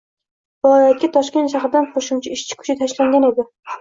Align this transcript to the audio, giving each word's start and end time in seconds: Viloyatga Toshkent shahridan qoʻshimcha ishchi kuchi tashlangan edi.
Viloyatga 0.67 1.09
Toshkent 1.17 1.53
shahridan 1.55 1.87
qoʻshimcha 1.93 2.33
ishchi 2.39 2.59
kuchi 2.63 2.77
tashlangan 2.81 3.31
edi. 3.33 3.47